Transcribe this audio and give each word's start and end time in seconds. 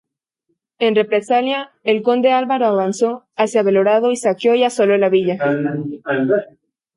En 0.85 0.95
represalia, 0.95 1.69
el 1.83 2.01
conde 2.01 2.31
Álvaro 2.31 2.65
avanzó 2.65 3.27
hacia 3.35 3.61
Belorado 3.61 4.09
y 4.11 4.15
saqueó 4.15 4.55
y 4.55 4.63
asoló 4.63 4.97
la 4.97 5.09
villa. 5.09 5.37